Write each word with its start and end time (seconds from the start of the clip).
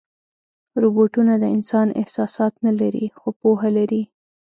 روبوټونه 0.81 1.33
د 1.39 1.45
انسان 1.55 1.87
احساسات 2.01 2.53
نه 2.65 2.71
لري، 2.79 3.05
خو 3.17 3.27
پوهه 3.41 3.69
لري. 3.77 4.03